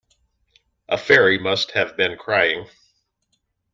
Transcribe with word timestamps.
A 0.89 0.97
fairy 0.97 1.37
must 1.37 1.73
have 1.73 1.95
been 1.95 2.17
crying. 2.17 2.65